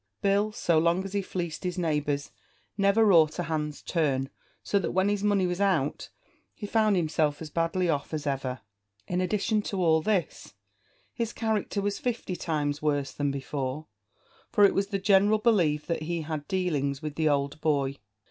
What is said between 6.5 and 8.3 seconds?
he found himself as badly off as